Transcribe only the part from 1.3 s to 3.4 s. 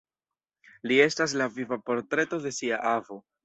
la viva portreto de sia avo!